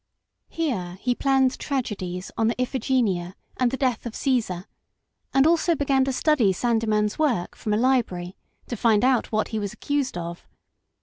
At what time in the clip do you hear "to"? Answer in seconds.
6.05-6.11, 8.65-8.75